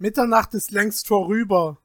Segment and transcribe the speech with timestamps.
[0.00, 1.82] Mitternacht ist längst vorüber,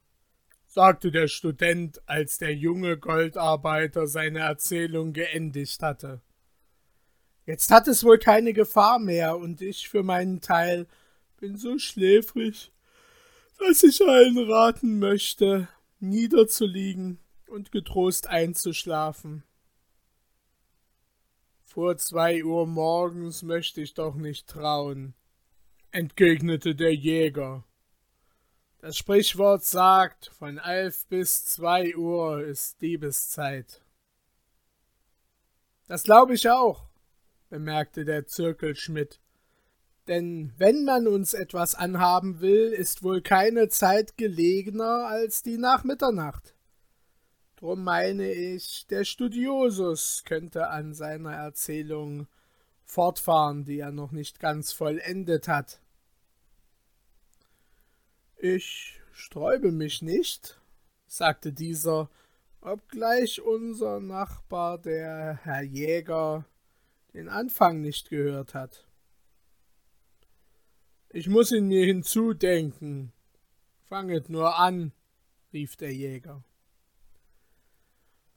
[0.67, 6.21] sagte der Student, als der junge Goldarbeiter seine Erzählung geendigt hatte.
[7.47, 10.87] Jetzt hat es wohl keine Gefahr mehr, und ich für meinen Teil
[11.37, 12.71] bin so schläfrig,
[13.57, 15.67] dass ich allen raten möchte,
[15.99, 17.17] niederzuliegen
[17.47, 19.43] und getrost einzuschlafen.
[21.63, 25.15] Vor zwei Uhr morgens möchte ich doch nicht trauen,
[25.89, 27.65] entgegnete der Jäger.
[28.83, 33.81] Das Sprichwort sagt, von elf bis zwei Uhr ist Diebeszeit.
[35.87, 36.89] Das glaube ich auch,
[37.49, 39.21] bemerkte der Zirkelschmidt.
[40.09, 45.85] Denn wenn man uns etwas anhaben will, ist wohl keine Zeit gelegener als die nach
[45.85, 46.53] Mitternacht.
[47.55, 52.27] Drum meine ich, der Studiosus könnte an seiner Erzählung
[52.83, 55.79] fortfahren, die er noch nicht ganz vollendet hat.
[58.45, 60.59] Ich sträube mich nicht,
[61.07, 62.09] sagte dieser,
[62.59, 66.43] obgleich unser Nachbar, der Herr Jäger,
[67.13, 68.85] den Anfang nicht gehört hat.
[71.07, 73.13] Ich muss ihn mir hinzudenken.
[73.85, 74.91] Fanget nur an,
[75.53, 76.43] rief der Jäger.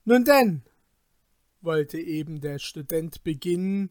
[0.04, 0.62] Nun denn,
[1.62, 3.90] wollte eben der Student beginnen,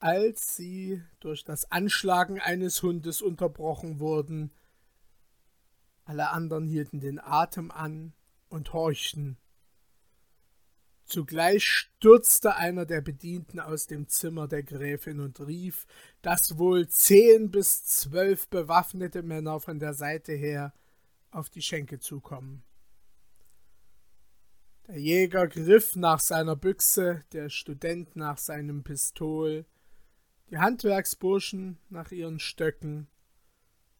[0.00, 4.52] als sie durch das Anschlagen eines Hundes unterbrochen wurden,
[6.06, 8.14] alle anderen hielten den Atem an
[8.48, 9.36] und horchten.
[11.04, 15.86] Zugleich stürzte einer der Bedienten aus dem Zimmer der Gräfin und rief,
[16.22, 20.72] dass wohl zehn bis zwölf bewaffnete Männer von der Seite her
[21.30, 22.64] auf die Schenke zukommen.
[24.86, 29.64] Der Jäger griff nach seiner Büchse, der Student nach seinem Pistol,
[30.50, 33.08] die Handwerksburschen nach ihren Stöcken,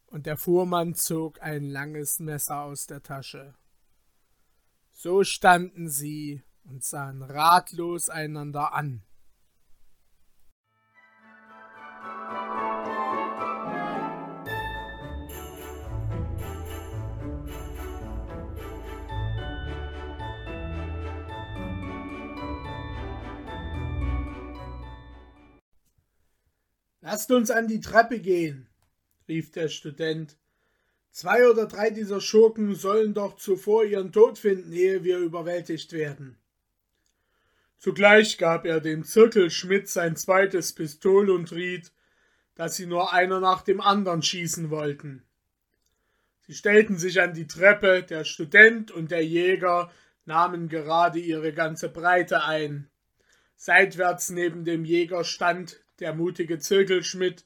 [0.07, 3.53] und der Fuhrmann zog ein langes Messer aus der Tasche.
[4.91, 9.03] So standen sie und sahen ratlos einander an.
[27.01, 28.67] Lasst uns an die Treppe gehen,
[29.27, 30.37] rief der Student.
[31.11, 36.37] Zwei oder drei dieser Schurken sollen doch zuvor ihren Tod finden, ehe wir überwältigt werden.
[37.79, 41.91] Zugleich gab er dem Zirkelschmidt sein zweites Pistol und riet,
[42.55, 45.23] dass sie nur einer nach dem anderen schießen wollten.
[46.41, 49.91] Sie stellten sich an die Treppe, der Student und der Jäger
[50.25, 52.89] nahmen gerade ihre ganze Breite ein.
[53.55, 57.45] Seitwärts neben dem Jäger stand der mutige Zirkelschmidt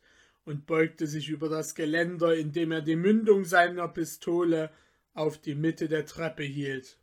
[0.51, 4.69] und beugte sich über das Geländer, indem er die Mündung seiner Pistole
[5.13, 6.99] auf die Mitte der Treppe hielt.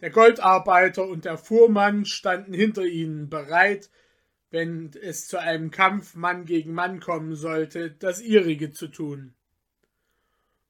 [0.00, 3.90] Der Goldarbeiter und der Fuhrmann standen hinter ihnen bereit,
[4.50, 9.34] wenn es zu einem Kampf Mann gegen Mann kommen sollte, das ihrige zu tun.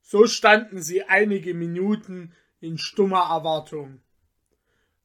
[0.01, 4.03] So standen sie einige Minuten in stummer Erwartung.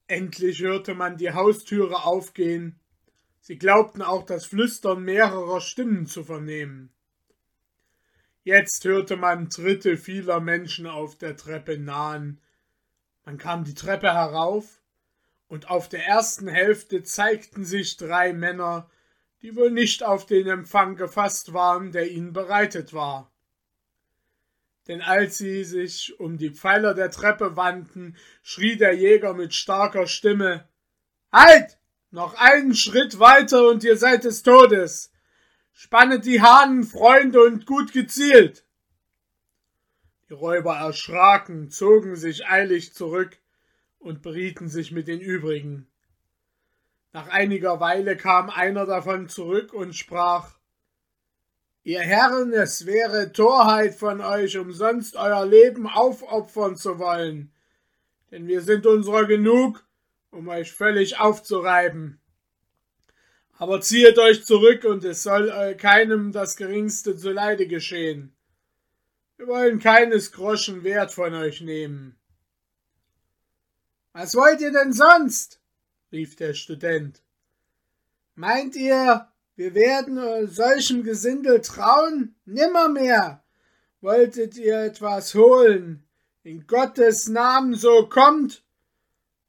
[0.08, 2.80] Endlich hörte man die Haustüre aufgehen
[3.48, 6.92] Sie glaubten auch das Flüstern mehrerer Stimmen zu vernehmen.
[8.44, 12.42] Jetzt hörte man Tritte vieler Menschen auf der Treppe nahen.
[13.24, 14.82] Man kam die Treppe herauf,
[15.48, 18.90] und auf der ersten Hälfte zeigten sich drei Männer,
[19.42, 23.32] die wohl nicht auf den Empfang gefasst waren, der ihnen bereitet war.
[24.90, 30.06] Denn als sie sich um die Pfeiler der Treppe wandten, schrie der Jäger mit starker
[30.06, 30.68] Stimme
[31.32, 31.77] Halt!
[32.12, 35.12] Noch einen Schritt weiter und ihr seid des Todes.
[35.74, 38.66] Spannet die Hahnen, Freunde, und gut gezielt.
[40.30, 43.38] Die Räuber erschraken, zogen sich eilig zurück
[44.00, 45.88] und berieten sich mit den übrigen.
[47.14, 50.58] Nach einiger Weile kam einer davon zurück und sprach
[51.84, 57.54] Ihr Herren, es wäre Torheit von euch, umsonst euer Leben aufopfern zu wollen,
[58.30, 59.87] denn wir sind unserer genug
[60.38, 62.22] um euch völlig aufzureiben.
[63.58, 68.36] Aber ziehet euch zurück und es soll keinem das geringste zuleide geschehen.
[69.38, 72.20] Wir wollen keines Groschen Wert von euch nehmen.
[74.14, 75.60] Was wollt ihr denn sonst?
[76.12, 77.24] rief der Student.
[78.36, 82.36] Meint ihr, wir werden solchem Gesindel trauen?
[82.46, 83.44] Nimmermehr.
[84.02, 86.08] Wolltet ihr etwas holen?
[86.44, 88.64] In Gottes Namen so kommt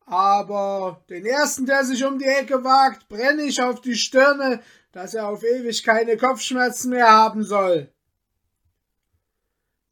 [0.09, 4.61] aber den ersten, der sich um die Ecke wagt, brenne ich auf die Stirne,
[4.91, 7.93] dass er auf ewig keine Kopfschmerzen mehr haben soll.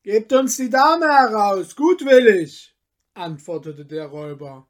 [0.03, 2.75] Gebt uns die Dame heraus, gutwillig,
[3.13, 4.67] antwortete der Räuber.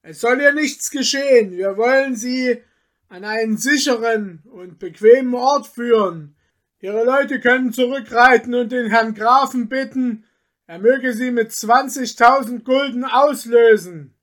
[0.00, 2.62] Es soll ihr nichts geschehen, wir wollen sie
[3.08, 6.36] an einen sicheren und bequemen Ort führen.
[6.78, 10.24] Ihre Leute können zurückreiten und den Herrn Grafen bitten,
[10.66, 14.14] er möge sie mit zwanzigtausend Gulden auslösen.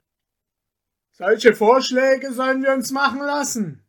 [1.18, 3.84] Solche Vorschläge sollen wir uns machen lassen,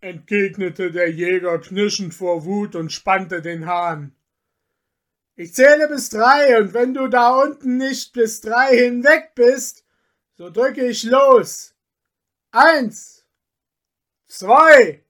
[0.00, 4.16] entgegnete der Jäger knirschend vor Wut und spannte den Hahn.
[5.36, 9.84] Ich zähle bis drei, und wenn du da unten nicht bis drei hinweg bist,
[10.34, 11.76] so drücke ich los.
[12.50, 13.24] Eins,
[14.26, 15.04] zwei,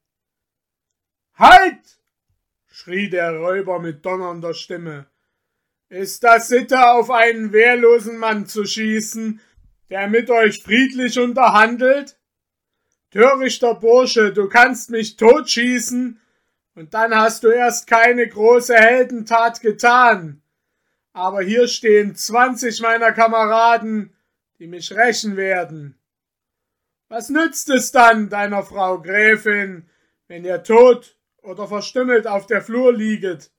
[1.37, 2.00] halt!
[2.67, 5.06] schrie der Räuber mit donnernder Stimme.
[5.88, 9.41] Ist das Sitte, auf einen wehrlosen Mann zu schießen,
[9.91, 12.19] der mit euch friedlich unterhandelt?
[13.11, 16.21] Törichter Bursche, du kannst mich totschießen,
[16.75, 20.43] und dann hast du erst keine große Heldentat getan.
[21.15, 24.15] Aber hier stehen zwanzig meiner Kameraden,
[24.59, 25.99] die mich rächen werden.
[27.09, 29.88] Was nützt es dann, deiner Frau Gräfin,
[30.29, 33.50] wenn ihr tot oder verstümmelt auf der Flur lieget?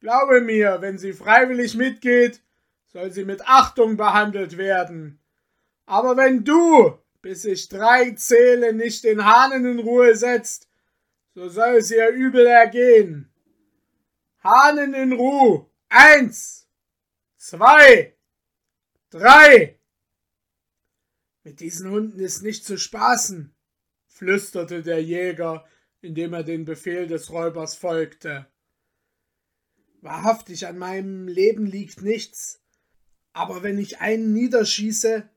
[0.00, 2.42] Glaube mir, wenn sie freiwillig mitgeht,
[2.88, 5.19] soll sie mit Achtung behandelt werden.
[5.90, 10.68] Aber wenn du, bis ich drei zähle, nicht den Hahnen in Ruhe setzt,
[11.34, 13.28] so soll es ihr übel ergehen.
[14.38, 15.68] Hahnen in Ruhe.
[15.88, 16.68] Eins,
[17.38, 18.16] zwei,
[19.10, 19.80] drei.
[21.42, 23.52] Mit diesen Hunden ist nicht zu spaßen,
[24.06, 25.66] flüsterte der Jäger,
[26.02, 28.46] indem er den Befehl des Räubers folgte.
[30.02, 32.62] Wahrhaftig an meinem Leben liegt nichts,
[33.32, 35.28] aber wenn ich einen niederschieße,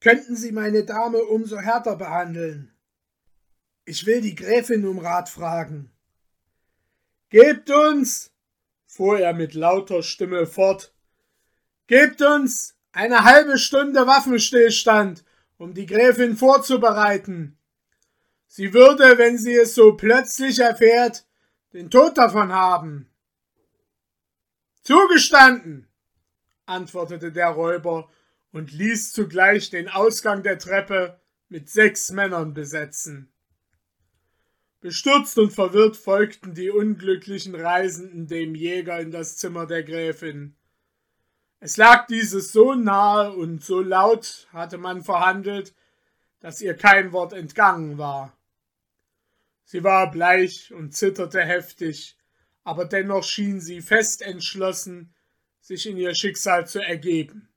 [0.00, 2.72] könnten Sie meine Dame umso härter behandeln.
[3.84, 5.92] Ich will die Gräfin um Rat fragen.
[7.30, 8.32] Gebt uns,
[8.86, 10.92] fuhr er mit lauter Stimme fort,
[11.86, 15.24] gebt uns eine halbe Stunde Waffenstillstand,
[15.58, 17.58] um die Gräfin vorzubereiten.
[18.46, 21.26] Sie würde, wenn sie es so plötzlich erfährt,
[21.72, 23.10] den Tod davon haben.
[24.82, 25.88] Zugestanden,
[26.64, 28.08] antwortete der Räuber
[28.56, 31.20] und ließ zugleich den Ausgang der Treppe
[31.50, 33.30] mit sechs Männern besetzen.
[34.80, 40.56] Bestürzt und verwirrt folgten die unglücklichen Reisenden dem Jäger in das Zimmer der Gräfin.
[41.60, 45.74] Es lag dieses so nahe und so laut hatte man verhandelt,
[46.40, 48.34] dass ihr kein Wort entgangen war.
[49.64, 52.16] Sie war bleich und zitterte heftig,
[52.64, 55.14] aber dennoch schien sie fest entschlossen,
[55.60, 57.50] sich in ihr Schicksal zu ergeben.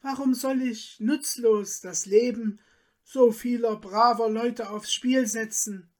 [0.00, 2.60] Warum soll ich nutzlos das Leben
[3.02, 5.90] so vieler braver Leute aufs Spiel setzen,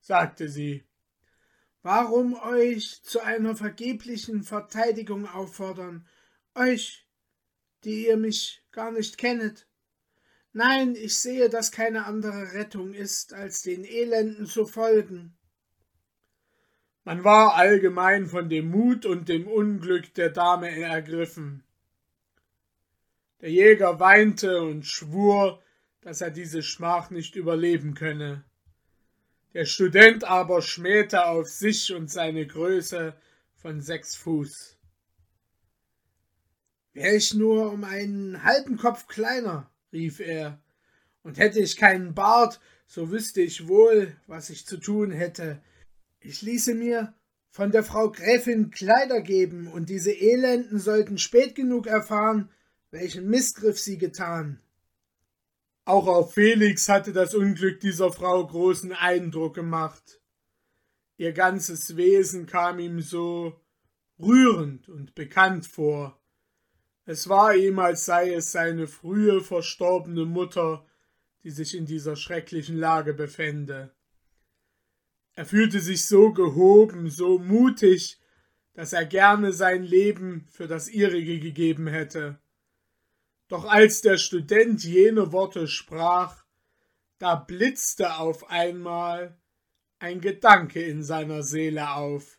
[0.00, 0.84] sagte sie.
[1.82, 6.06] Warum euch zu einer vergeblichen Verteidigung auffordern,
[6.54, 7.08] euch,
[7.82, 9.66] die ihr mich gar nicht kennet?
[10.52, 15.36] Nein, ich sehe, dass keine andere Rettung ist, als den Elenden zu folgen.
[17.02, 21.64] Man war allgemein von dem Mut und dem Unglück der Dame ergriffen.
[23.42, 25.60] Der Jäger weinte und schwur,
[26.00, 28.44] dass er diese Schmach nicht überleben könne.
[29.52, 33.14] Der Student aber schmähte auf sich und seine Größe
[33.56, 34.78] von sechs Fuß.
[36.92, 40.62] Wär ich nur um einen halben Kopf kleiner, rief er,
[41.24, 45.60] und hätte ich keinen Bart, so wüsste ich wohl, was ich zu tun hätte.
[46.20, 47.12] Ich ließe mir
[47.50, 52.48] von der Frau Gräfin Kleider geben, und diese Elenden sollten spät genug erfahren,
[52.92, 54.60] welchen Missgriff sie getan.
[55.84, 60.20] Auch auf Felix hatte das Unglück dieser Frau großen Eindruck gemacht.
[61.16, 63.60] Ihr ganzes Wesen kam ihm so
[64.20, 66.20] rührend und bekannt vor.
[67.04, 70.86] Es war ihm, als sei es seine frühe verstorbene Mutter,
[71.42, 73.92] die sich in dieser schrecklichen Lage befände.
[75.34, 78.20] Er fühlte sich so gehoben, so mutig,
[78.74, 82.41] dass er gerne sein Leben für das ihrige gegeben hätte.
[83.52, 86.42] Doch als der Student jene Worte sprach,
[87.18, 89.38] da blitzte auf einmal
[89.98, 92.38] ein Gedanke in seiner Seele auf.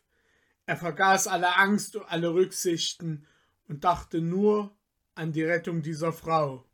[0.66, 3.28] Er vergaß alle Angst und alle Rücksichten
[3.68, 4.76] und dachte nur
[5.14, 6.66] an die Rettung dieser Frau.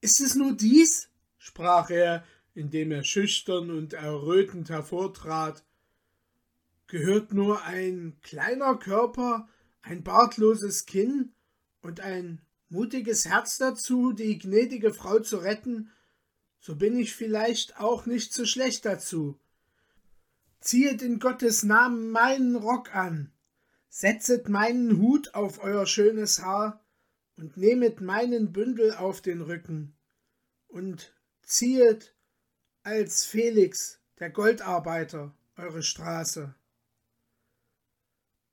[0.00, 1.10] Ist es nur dies?
[1.36, 5.62] sprach er, indem er schüchtern und errötend hervortrat.
[6.86, 9.46] Gehört nur ein kleiner Körper,
[9.82, 11.34] ein bartloses Kinn
[11.84, 15.90] und ein mutiges Herz dazu, die gnädige Frau zu retten,
[16.58, 19.38] so bin ich vielleicht auch nicht so schlecht dazu.
[20.60, 23.30] Ziehet in Gottes Namen meinen Rock an,
[23.90, 26.82] Setzet meinen Hut auf euer schönes Haar
[27.36, 29.94] und nehmet meinen Bündel auf den Rücken
[30.68, 32.14] und ziehet
[32.82, 36.54] als Felix, der Goldarbeiter, eure Straße.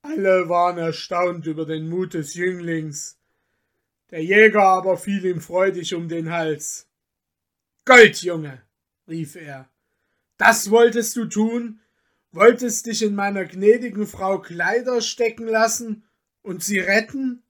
[0.01, 3.20] Alle waren erstaunt über den Mut des Jünglings.
[4.11, 6.87] Der Jäger aber fiel ihm freudig um den Hals.
[7.85, 8.61] Goldjunge,
[9.07, 9.69] rief er,
[10.37, 11.79] das wolltest du tun?
[12.33, 16.03] Wolltest dich in meiner gnädigen Frau Kleider stecken lassen
[16.41, 17.43] und sie retten?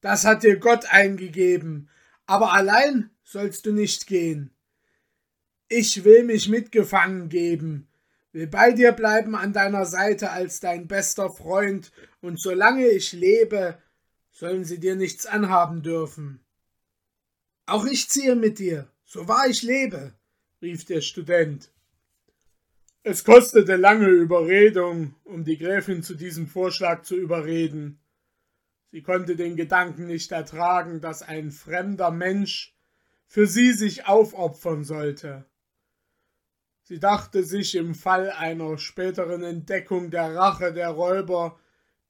[0.00, 1.88] Das hat dir Gott eingegeben,
[2.26, 4.50] aber allein sollst du nicht gehen.
[5.68, 7.88] Ich will mich mitgefangen geben,
[8.32, 13.78] will bei dir bleiben an deiner Seite als dein bester Freund, und solange ich lebe,
[14.36, 16.44] sollen sie dir nichts anhaben dürfen.
[17.64, 20.12] Auch ich ziehe mit dir, so wahr ich lebe,
[20.60, 21.70] rief der Student.
[23.02, 27.98] Es kostete lange Überredung, um die Gräfin zu diesem Vorschlag zu überreden.
[28.90, 32.76] Sie konnte den Gedanken nicht ertragen, dass ein fremder Mensch
[33.26, 35.46] für sie sich aufopfern sollte.
[36.82, 41.58] Sie dachte sich im Fall einer späteren Entdeckung der Rache der Räuber,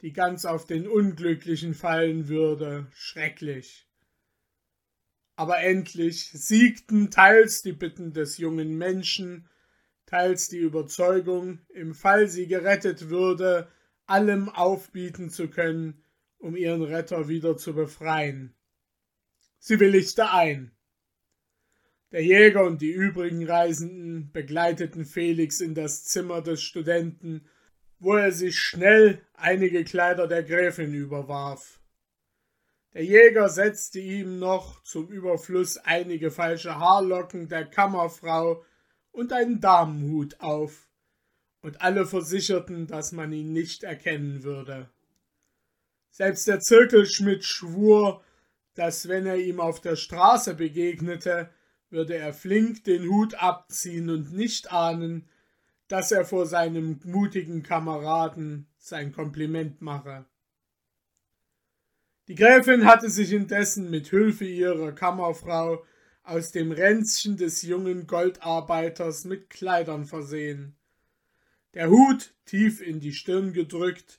[0.03, 3.88] die ganz auf den Unglücklichen fallen würde, schrecklich.
[5.37, 9.49] Aber endlich siegten teils die Bitten des jungen Menschen,
[10.07, 13.69] teils die Überzeugung, im Fall sie gerettet würde,
[14.07, 16.03] allem aufbieten zu können,
[16.38, 18.55] um ihren Retter wieder zu befreien.
[19.59, 20.71] Sie willigte ein.
[22.12, 27.49] Der Jäger und die übrigen Reisenden begleiteten Felix in das Zimmer des Studenten,
[27.99, 31.81] wo er sich schnell einige Kleider der Gräfin überwarf.
[32.95, 38.65] Der Jäger setzte ihm noch zum Überfluss einige falsche Haarlocken der Kammerfrau
[39.12, 40.87] und einen Damenhut auf,
[41.67, 44.88] und alle versicherten, dass man ihn nicht erkennen würde.
[46.11, 48.23] Selbst der Zirkelschmidt schwur,
[48.75, 51.50] dass wenn er ihm auf der Straße begegnete,
[51.91, 55.29] würde er flink den Hut abziehen und nicht ahnen,
[55.88, 60.26] dass er vor seinem mutigen Kameraden sein Kompliment mache.
[62.28, 65.85] Die Gräfin hatte sich indessen mit Hilfe ihrer Kammerfrau
[66.25, 70.76] aus dem Ränzchen des jungen Goldarbeiters mit Kleidern versehen.
[71.75, 74.19] Der Hut tief in die Stirn gedrückt,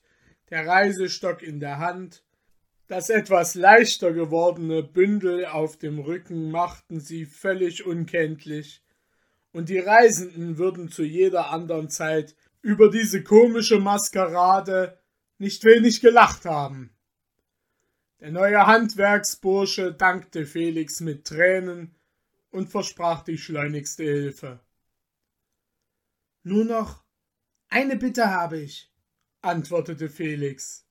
[0.50, 2.24] der Reisestock in der Hand,
[2.88, 8.82] das etwas leichter gewordene Bündel auf dem Rücken machten sie völlig unkenntlich,
[9.58, 15.02] und die Reisenden würden zu jeder andern Zeit über diese komische Maskerade
[15.40, 16.96] nicht wenig gelacht haben.
[18.20, 21.96] Der neue Handwerksbursche dankte Felix mit Tränen
[22.52, 24.60] und versprach die schleunigste Hilfe.
[26.44, 27.04] Nur noch
[27.68, 28.94] eine Bitte habe ich,
[29.42, 30.86] antwortete Felix.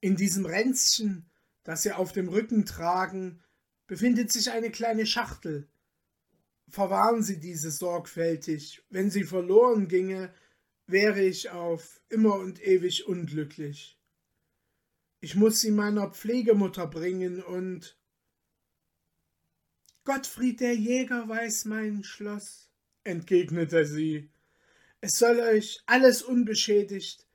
[0.00, 1.30] In diesem Ränzchen,
[1.62, 3.44] das Sie auf dem Rücken tragen,
[3.86, 5.68] befindet sich eine kleine Schachtel.
[6.68, 8.82] Verwahren Sie diese sorgfältig.
[8.90, 10.34] Wenn sie verloren ginge,
[10.86, 14.00] wäre ich auf immer und ewig unglücklich.
[15.20, 17.98] Ich muss sie meiner Pflegemutter bringen und
[20.04, 22.70] Gottfried der Jäger weiß mein Schloss,
[23.02, 24.30] entgegnete sie.
[25.00, 27.26] Es soll euch alles unbeschädigt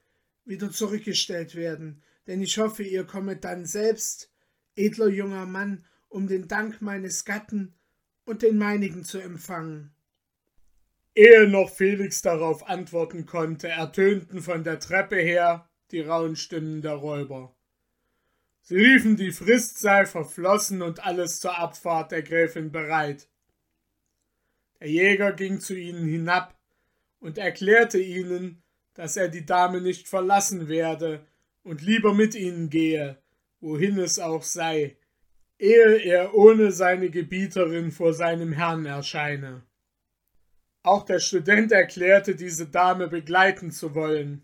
[0.45, 4.31] wieder zurückgestellt werden denn ich hoffe, ihr kommet dann selbst,
[4.75, 7.73] edler junger Mann, um den Dank meines Gatten
[8.25, 9.94] und den meinigen zu empfangen.
[11.13, 16.94] Ehe noch Felix darauf antworten konnte, ertönten von der Treppe her die rauen Stimmen der
[16.94, 17.56] Räuber.
[18.62, 23.28] Sie riefen, die Frist sei verflossen und alles zur Abfahrt der Gräfin bereit.
[24.80, 26.58] Der Jäger ging zu ihnen hinab
[27.20, 28.63] und erklärte ihnen,
[28.94, 31.25] dass er die Dame nicht verlassen werde,
[31.63, 33.22] und lieber mit ihnen gehe,
[33.60, 34.98] wohin es auch sei,
[35.62, 39.62] ehe er ohne seine Gebieterin vor seinem Herrn erscheine.
[40.82, 44.44] Auch der Student erklärte, diese Dame begleiten zu wollen.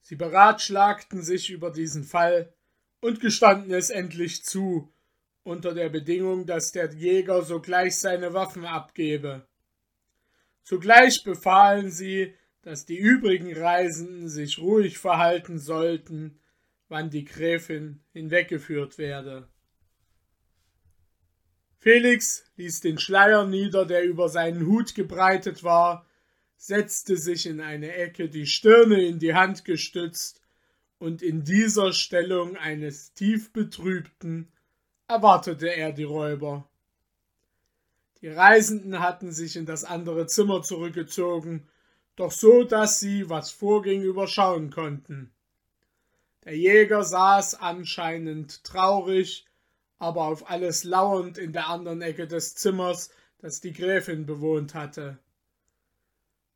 [0.00, 2.52] Sie beratschlagten sich über diesen Fall
[3.00, 4.92] und gestanden es endlich zu,
[5.44, 9.46] unter der Bedingung, dass der Jäger sogleich seine Waffen abgebe.
[10.64, 16.40] Zugleich befahlen sie, dass die übrigen Reisenden sich ruhig verhalten sollten,
[16.88, 19.51] wann die Gräfin hinweggeführt werde.
[21.82, 26.06] Felix ließ den Schleier nieder, der über seinen Hut gebreitet war,
[26.56, 30.40] setzte sich in eine Ecke, die Stirne in die Hand gestützt,
[31.00, 34.46] und in dieser Stellung eines tief betrübten
[35.08, 36.68] erwartete er die Räuber.
[38.20, 41.66] Die Reisenden hatten sich in das andere Zimmer zurückgezogen
[42.14, 45.32] doch so, dass sie, was vorging, überschauen konnten.
[46.44, 49.46] Der Jäger saß anscheinend traurig,
[50.02, 55.20] aber auf alles lauernd in der anderen Ecke des Zimmers, das die Gräfin bewohnt hatte.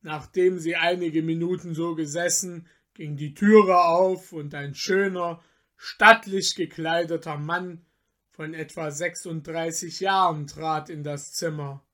[0.02, 5.40] Nachdem sie einige Minuten so gesessen, ging die Türe auf und ein schöner,
[5.76, 7.86] stattlich gekleideter Mann
[8.30, 11.84] von etwa 36 Jahren trat in das Zimmer.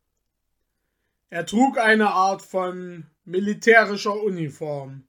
[1.28, 5.06] Er trug eine Art von militärischer Uniform,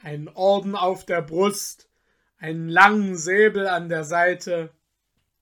[0.00, 1.90] einen Orden auf der Brust,
[2.38, 4.72] einen langen Säbel an der Seite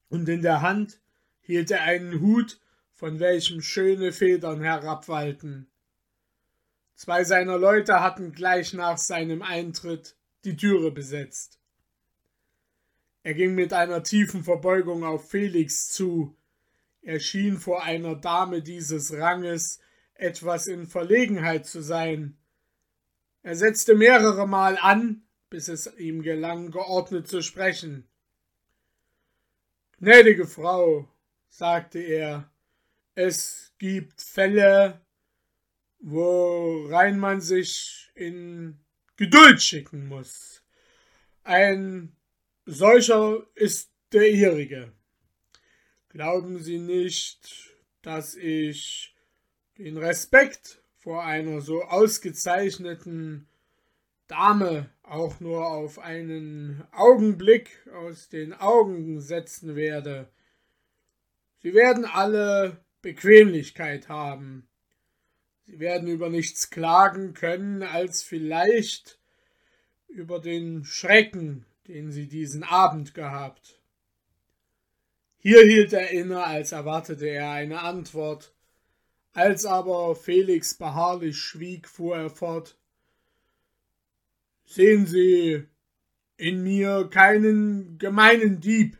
[0.09, 1.01] und in der Hand
[1.41, 2.61] hielt er einen Hut,
[2.93, 5.69] von welchem schöne Federn herabwallten.
[6.95, 11.59] Zwei seiner Leute hatten gleich nach seinem Eintritt die Türe besetzt.
[13.23, 16.37] Er ging mit einer tiefen Verbeugung auf Felix zu.
[17.03, 19.81] Er schien vor einer Dame dieses Ranges
[20.15, 22.39] etwas in Verlegenheit zu sein.
[23.43, 28.09] Er setzte mehrere Mal an, bis es ihm gelang, geordnet zu sprechen.
[29.99, 31.09] Gnädige Frau,
[31.49, 32.51] sagte er,
[33.15, 35.01] es gibt Fälle,
[36.01, 38.79] worein man sich in
[39.17, 40.63] Geduld schicken muss.
[41.45, 42.15] Ein
[42.67, 44.93] solcher ist der ihrige.
[46.11, 49.17] Glauben Sie nicht, dass ich
[49.79, 53.49] den Respekt vor einer so ausgezeichneten
[54.27, 60.29] Dame auch nur auf einen Augenblick aus den Augen setzen werde.
[61.63, 64.69] Sie werden alle Bequemlichkeit haben.
[65.65, 69.19] Sie werden über nichts klagen können, als vielleicht
[70.09, 73.81] über den Schrecken, den sie diesen Abend gehabt.
[75.39, 78.53] Hier hielt er inne, als erwartete er eine Antwort.
[79.33, 82.77] Als aber Felix beharrlich schwieg, fuhr er fort.
[84.67, 85.65] Sehen Sie
[86.37, 88.99] in mir keinen gemeinen Dieb,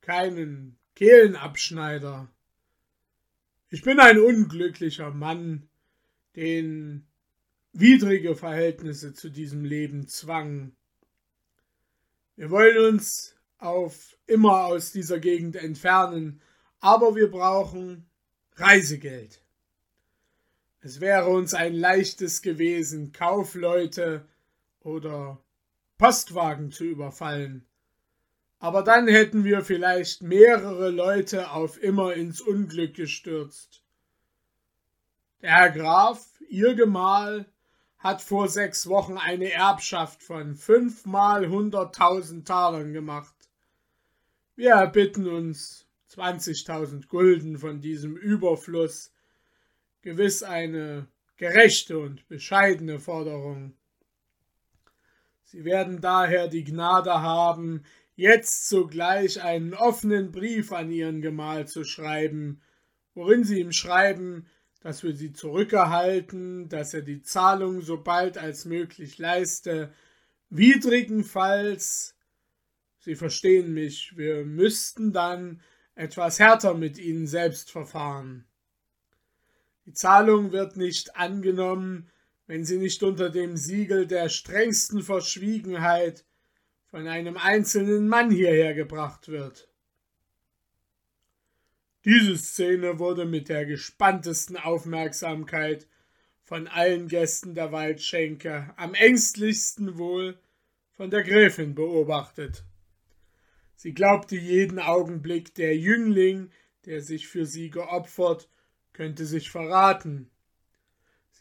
[0.00, 2.28] keinen Kehlenabschneider.
[3.68, 5.68] Ich bin ein unglücklicher Mann,
[6.36, 7.06] den
[7.72, 10.74] widrige Verhältnisse zu diesem Leben zwangen.
[12.36, 16.40] Wir wollen uns auf immer aus dieser Gegend entfernen,
[16.80, 18.06] aber wir brauchen
[18.56, 19.42] Reisegeld.
[20.80, 24.26] Es wäre uns ein leichtes gewesen, Kaufleute
[24.84, 25.42] oder
[25.98, 27.66] Postwagen zu überfallen
[28.62, 33.82] aber dann hätten wir vielleicht mehrere Leute auf immer ins Unglück gestürzt.
[35.40, 37.46] Der Herr Graf, Ihr Gemahl,
[37.98, 43.34] hat vor sechs Wochen eine Erbschaft von fünfmal hunderttausend Talern gemacht.
[44.54, 49.12] Wir erbitten uns zwanzigtausend Gulden von diesem Überfluss,
[50.02, 53.74] gewiss eine gerechte und bescheidene Forderung.
[55.52, 57.82] Sie werden daher die Gnade haben,
[58.16, 62.62] jetzt sogleich einen offenen Brief an ihren Gemahl zu schreiben,
[63.14, 64.46] worin sie ihm schreiben,
[64.80, 69.92] dass wir sie zurückerhalten, dass er die Zahlung so bald als möglich leiste,
[70.48, 72.16] widrigenfalls,
[73.00, 75.60] Sie verstehen mich, wir müssten dann
[75.96, 78.46] etwas härter mit ihnen selbst verfahren.
[79.84, 82.08] Die Zahlung wird nicht angenommen,
[82.52, 86.26] wenn sie nicht unter dem Siegel der strengsten Verschwiegenheit
[86.90, 89.70] von einem einzelnen Mann hierher gebracht wird.
[92.04, 95.88] Diese Szene wurde mit der gespanntesten Aufmerksamkeit
[96.42, 100.38] von allen Gästen der Waldschenke, am ängstlichsten wohl
[100.90, 102.66] von der Gräfin beobachtet.
[103.76, 106.50] Sie glaubte jeden Augenblick, der Jüngling,
[106.84, 108.50] der sich für sie geopfert,
[108.92, 110.28] könnte sich verraten.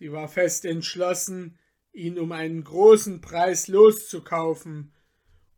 [0.02, 1.60] Sie war fest entschlossen,
[1.94, 4.96] ihn um einen großen Preis loszukaufen,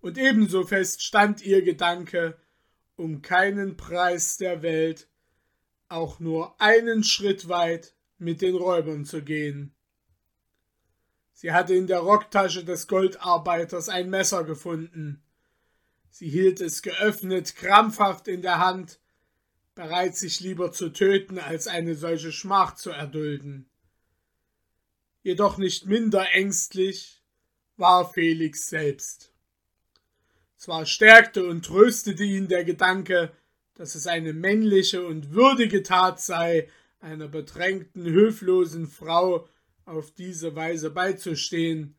[0.01, 2.37] und ebenso fest stand ihr Gedanke,
[2.97, 5.07] um keinen Preis der Welt
[5.87, 9.73] auch nur einen Schritt weit mit den Räubern zu gehen.
[11.31, 15.23] Sie hatte in der Rocktasche des Goldarbeiters ein Messer gefunden.
[16.09, 18.99] Sie hielt es geöffnet, krampfhaft in der Hand,
[19.73, 23.69] bereit sich lieber zu töten, als eine solche Schmach zu erdulden.
[25.23, 27.21] Jedoch nicht minder ängstlich
[27.77, 29.33] war Felix selbst.
[30.57, 33.31] Zwar stärkte und tröstete ihn der Gedanke,
[33.73, 39.47] dass es eine männliche und würdige Tat sei, einer bedrängten, höflosen Frau
[39.85, 41.95] auf diese Weise beizustehen,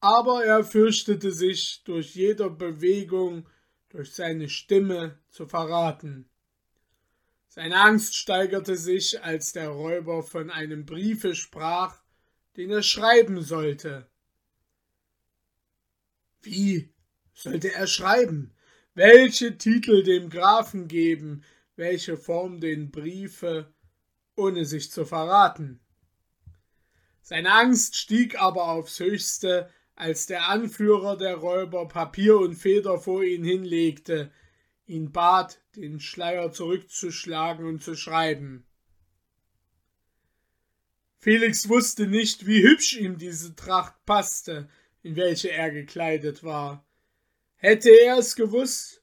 [0.00, 3.48] aber er fürchtete sich durch jeder Bewegung,
[3.88, 6.28] durch seine Stimme zu verraten.
[7.48, 12.02] Seine Angst steigerte sich, als der Räuber von einem Briefe sprach,
[12.56, 14.06] den er schreiben sollte.
[16.42, 16.92] Wie
[17.32, 18.54] sollte er schreiben?
[18.94, 21.44] Welche Titel dem Grafen geben?
[21.76, 23.74] Welche Form den Briefe,
[24.36, 25.80] ohne sich zu verraten?
[27.20, 33.22] Seine Angst stieg aber aufs höchste, als der Anführer der Räuber Papier und Feder vor
[33.22, 34.30] ihn hinlegte,
[34.86, 38.65] ihn bat, den Schleier zurückzuschlagen und zu schreiben.
[41.26, 44.68] Felix wusste nicht, wie hübsch ihm diese Tracht passte,
[45.02, 46.86] in welche er gekleidet war.
[47.56, 49.02] Hätte er es gewusst,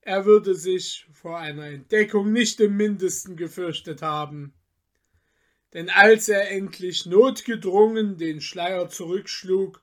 [0.00, 4.54] er würde sich vor einer Entdeckung nicht im mindesten gefürchtet haben.
[5.72, 9.80] Denn als er endlich notgedrungen den Schleier zurückschlug,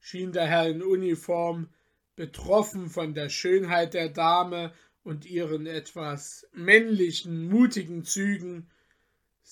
[0.00, 1.68] schien der Herr in Uniform,
[2.16, 8.70] betroffen von der Schönheit der Dame und ihren etwas männlichen, mutigen Zügen,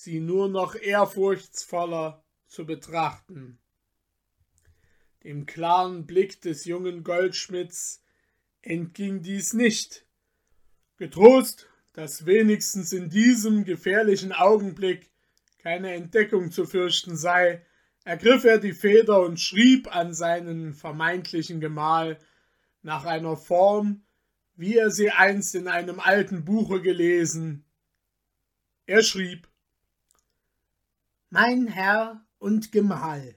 [0.01, 3.59] sie nur noch ehrfurchtsvoller zu betrachten.
[5.25, 8.01] Dem klaren Blick des jungen Goldschmidts
[8.61, 10.05] entging dies nicht.
[10.95, 15.11] Getrost, dass wenigstens in diesem gefährlichen Augenblick
[15.57, 17.65] keine Entdeckung zu fürchten sei,
[18.05, 22.17] ergriff er die Feder und schrieb an seinen vermeintlichen Gemahl
[22.83, 24.05] nach einer Form,
[24.55, 27.65] wie er sie einst in einem alten Buche gelesen.
[28.85, 29.49] Er schrieb
[31.31, 33.35] Mein Herr und Gemahl,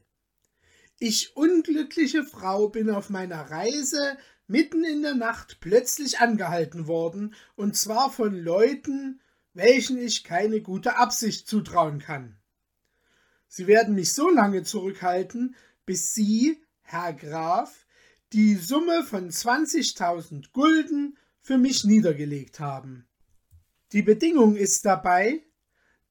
[0.99, 7.77] ich unglückliche Frau bin auf meiner Reise mitten in der Nacht plötzlich angehalten worden, und
[7.77, 9.21] zwar von Leuten,
[9.53, 12.39] welchen ich keine gute Absicht zutrauen kann.
[13.47, 17.85] Sie werden mich so lange zurückhalten, bis Sie, Herr Graf,
[18.33, 23.07] die Summe von 20.000 Gulden für mich niedergelegt haben.
[23.93, 25.45] Die Bedingung ist dabei,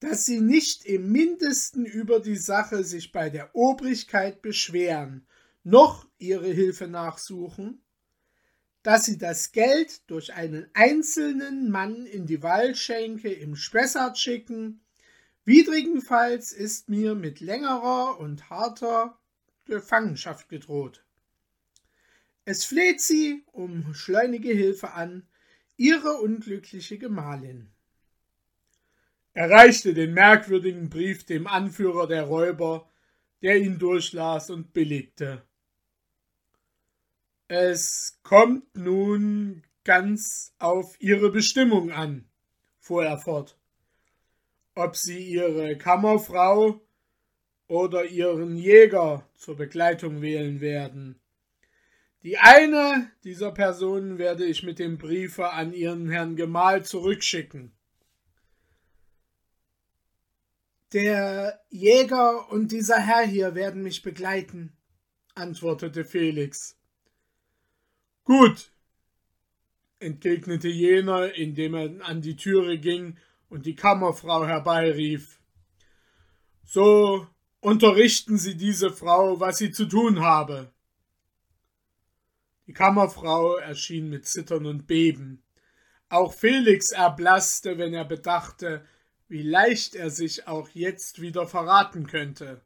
[0.02, 5.26] dass Sie nicht im mindesten über die Sache sich bei der Obrigkeit beschweren,
[5.64, 7.82] noch Ihre Hilfe nachsuchen,
[8.82, 14.82] dass Sie das Geld durch einen einzelnen Mann in die Waldschenke im Spessart schicken
[15.44, 19.18] Widrigenfalls ist mir mit längerer und harter
[19.64, 21.04] Gefangenschaft gedroht.
[22.44, 25.26] Es fleht sie um schleunige Hilfe an,
[25.76, 27.72] ihre unglückliche Gemahlin.
[29.34, 32.88] Reichte den merkwürdigen Brief dem Anführer der Räuber,
[33.42, 35.42] der ihn durchlas und billigte.
[37.48, 42.28] Es kommt nun ganz auf Ihre Bestimmung an,
[42.78, 43.58] fuhr er fort
[44.74, 46.80] ob sie ihre Kammerfrau
[47.68, 51.18] oder ihren Jäger zur Begleitung wählen werden.
[52.22, 57.72] Die eine dieser Personen werde ich mit dem Briefe an ihren Herrn Gemahl zurückschicken.
[60.92, 64.76] Der Jäger und dieser Herr hier werden mich begleiten,
[65.34, 66.76] antwortete Felix.
[68.24, 68.70] Gut,
[70.00, 73.16] entgegnete jener, indem er an die Türe ging
[73.48, 75.40] und die Kammerfrau herbeirief.
[76.62, 77.26] So
[77.60, 80.72] unterrichten Sie diese Frau, was sie zu tun habe.
[82.66, 85.42] Die Kammerfrau erschien mit Zittern und Beben.
[86.10, 88.84] Auch Felix erblasste, wenn er bedachte,
[89.32, 92.60] wie leicht er sich auch jetzt wieder verraten könnte.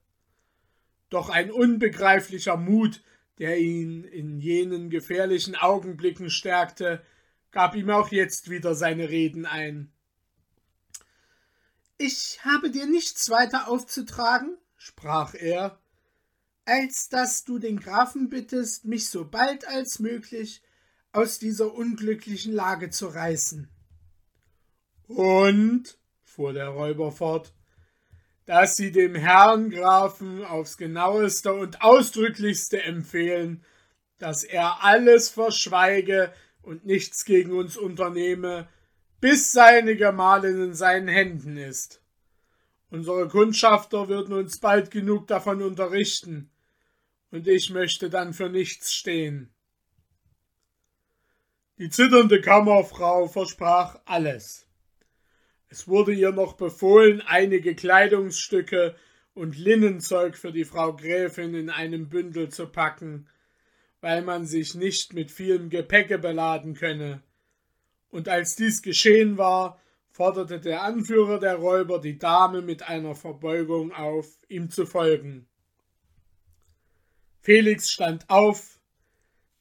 [1.11, 3.05] Doch ein unbegreiflicher Mut,
[3.39, 7.05] der ihn in jenen gefährlichen Augenblicken stärkte,
[7.53, 9.93] gab ihm auch jetzt wieder seine Reden ein.
[11.99, 15.79] Ich habe dir nichts weiter aufzutragen, sprach er,
[16.65, 20.63] als dass du den Grafen bittest, mich so bald als möglich
[21.13, 23.69] aus dieser unglücklichen Lage zu reißen.
[25.07, 25.97] Und,
[26.37, 27.55] fuhr der Räuber fort,
[28.45, 33.65] dass sie dem Herrn Grafen aufs genaueste und ausdrücklichste empfehlen,
[34.19, 38.69] dass er alles verschweige und nichts gegen uns unternehme,
[39.21, 42.03] bis seine Gemahlin in seinen Händen ist.
[42.91, 46.51] Unsere Kundschafter würden uns bald genug davon unterrichten,
[47.33, 49.53] und ich möchte dann für nichts stehen.
[51.79, 54.66] Die zitternde Kammerfrau versprach alles.
[55.69, 58.95] Es wurde ihr noch befohlen, einige Kleidungsstücke
[59.35, 63.29] und Linnenzeug für die Frau Gräfin in einem Bündel zu packen,
[64.01, 67.23] weil man sich nicht mit vielem Gepäcke beladen könne.
[68.09, 73.93] Und als dies geschehen war, forderte der Anführer der Räuber die Dame mit einer Verbeugung
[73.93, 75.47] auf, ihm zu folgen.
[77.43, 78.81] Felix stand auf,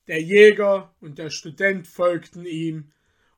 [0.08, 2.92] der Jäger und der Student folgten ihm,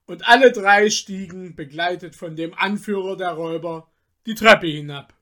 [0.07, 3.91] und alle drei stiegen, begleitet von dem Anführer der Räuber,
[4.25, 5.13] die Treppe hinab.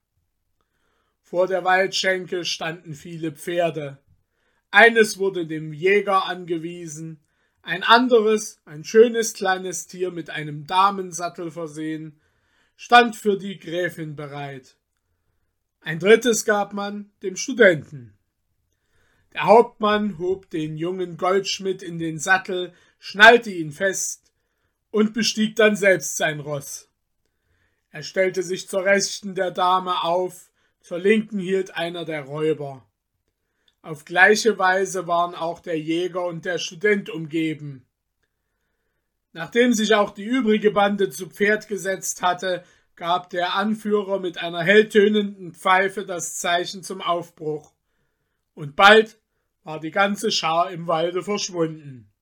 [1.22, 3.98] Vor der Waldschenke standen viele Pferde.
[4.72, 7.20] Eines wurde dem Jäger angewiesen,
[7.64, 12.22] ein anderes, ein schönes kleines Tier mit einem Damensattel versehen,
[12.76, 14.78] stand für die Gräfin bereit.
[15.82, 18.14] Ein drittes gab man dem Studenten.
[19.34, 24.25] Der Hauptmann hob den jungen Goldschmidt in den Sattel, schnallte ihn fest
[24.96, 26.90] und bestieg dann selbst sein Ross.
[27.90, 32.88] Er stellte sich zur Rechten der Dame auf, zur Linken hielt einer der Räuber.
[33.82, 37.86] Auf gleiche Weise waren auch der Jäger und der Student umgeben.
[39.34, 42.64] Nachdem sich auch die übrige Bande zu Pferd gesetzt hatte,
[42.96, 47.74] gab der Anführer mit einer helltönenden Pfeife das Zeichen zum Aufbruch.
[48.54, 49.20] Und bald
[49.64, 52.14] war die ganze Schar im Walde verschwunden.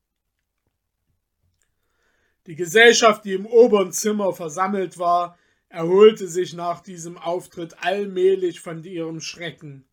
[2.45, 5.37] Die Gesellschaft, die im oberen Zimmer versammelt war,
[5.69, 9.85] erholte sich nach diesem Auftritt allmählich von ihrem Schrecken.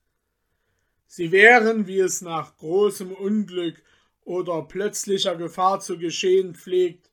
[1.06, 3.82] Sie wären, wie es nach großem Unglück
[4.24, 7.10] oder plötzlicher Gefahr zu geschehen pflegt,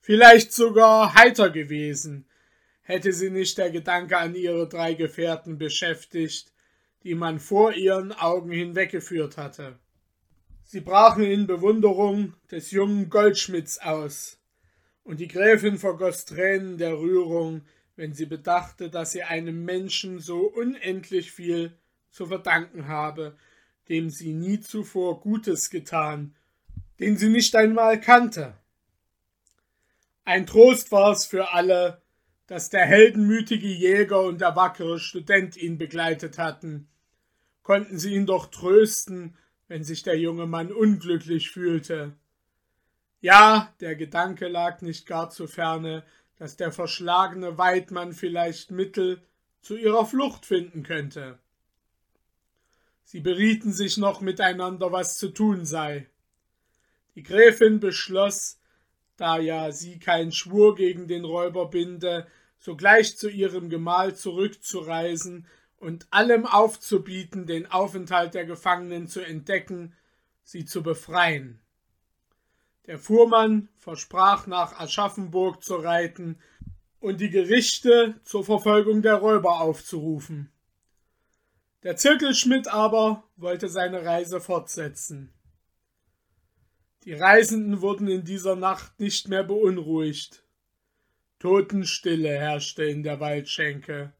[0.00, 2.26] vielleicht sogar heiter gewesen,
[2.82, 6.52] hätte sie nicht der Gedanke an ihre drei Gefährten beschäftigt,
[7.04, 9.78] die man vor ihren Augen hinweggeführt hatte.
[10.62, 14.39] Sie brachen in Bewunderung des jungen Goldschmidts aus,
[15.04, 17.62] und die Gräfin vergoß Tränen der Rührung,
[17.96, 21.76] wenn sie bedachte, dass sie einem Menschen so unendlich viel
[22.10, 23.36] zu verdanken habe,
[23.88, 26.34] dem sie nie zuvor Gutes getan,
[26.98, 28.54] den sie nicht einmal kannte.
[30.24, 32.00] Ein Trost war es für alle,
[32.46, 36.88] dass der heldenmütige Jäger und der wackere Student ihn begleitet hatten.
[37.62, 39.36] Konnten sie ihn doch trösten,
[39.68, 42.16] wenn sich der junge Mann unglücklich fühlte.
[43.20, 46.04] Ja, der Gedanke lag nicht gar zu ferne,
[46.38, 49.22] dass der verschlagene Weidmann vielleicht Mittel
[49.60, 51.38] zu ihrer Flucht finden könnte.
[53.04, 56.08] Sie berieten sich noch miteinander, was zu tun sei.
[57.14, 58.58] Die Gräfin beschloss,
[59.16, 62.26] da ja sie keinen Schwur gegen den Räuber binde,
[62.58, 69.94] sogleich zu ihrem Gemahl zurückzureisen und allem aufzubieten, den Aufenthalt der Gefangenen zu entdecken,
[70.42, 71.60] sie zu befreien.
[72.90, 76.40] Der Fuhrmann versprach nach Aschaffenburg zu reiten
[76.98, 80.50] und die Gerichte zur Verfolgung der Räuber aufzurufen.
[81.84, 85.32] Der Zirkelschmidt aber wollte seine Reise fortsetzen.
[87.04, 90.42] Die Reisenden wurden in dieser Nacht nicht mehr beunruhigt.
[91.38, 94.14] Totenstille herrschte in der Waldschenke,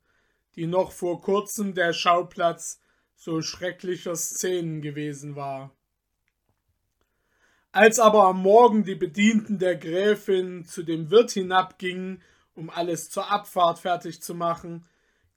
[0.54, 2.80] die noch vor kurzem der Schauplatz
[3.16, 5.74] so schrecklicher Szenen gewesen war.
[7.72, 12.22] Als aber am Morgen die Bedienten der Gräfin zu dem Wirt hinabgingen,
[12.54, 14.86] um alles zur Abfahrt fertig zu machen,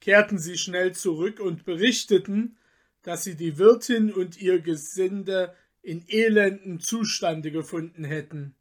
[0.01, 2.57] kehrten sie schnell zurück und berichteten,
[3.03, 8.55] dass sie die Wirtin und ihr Gesinde in elendem Zustande gefunden hätten.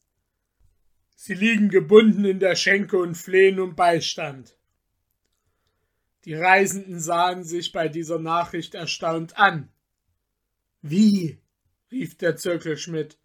[1.14, 4.56] Sie liegen gebunden in der Schenke und flehen um Beistand.
[6.24, 9.68] Die Reisenden sahen sich bei dieser Nachricht erstaunt an.
[10.82, 11.38] Wie?
[11.90, 13.18] rief der Zirkelschmidt.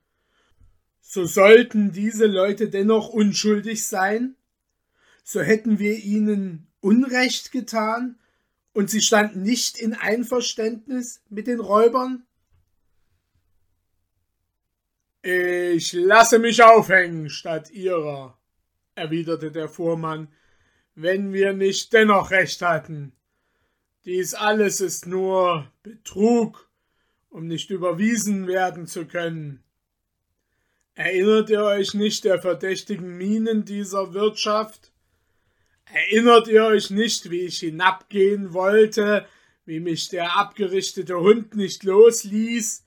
[1.10, 4.36] So sollten diese Leute dennoch unschuldig sein?
[5.24, 8.20] So hätten wir ihnen Unrecht getan
[8.74, 12.26] und sie standen nicht in Einverständnis mit den Räubern?
[15.22, 18.38] Ich lasse mich aufhängen statt ihrer,
[18.94, 20.28] erwiderte der Fuhrmann,
[20.94, 23.14] wenn wir nicht dennoch recht hatten.
[24.04, 26.70] Dies alles ist nur Betrug,
[27.30, 29.64] um nicht überwiesen werden zu können.
[30.98, 34.92] Erinnert ihr euch nicht der verdächtigen Minen dieser Wirtschaft?
[35.86, 39.28] Erinnert ihr euch nicht, wie ich hinabgehen wollte,
[39.66, 42.84] wie mich der abgerichtete Hund nicht losließ,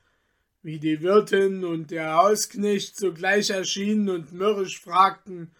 [0.62, 5.52] wie die Wirtin und der Hausknecht sogleich erschienen und mürrisch fragten,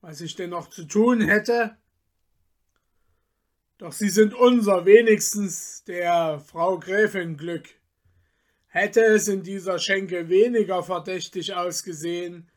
[0.00, 1.76] was ich denn noch zu tun hätte?
[3.76, 7.68] Doch sie sind unser, wenigstens der Frau Gräfin Glück.
[8.80, 12.48] Hätte es in dieser Schenke weniger verdächtig ausgesehen,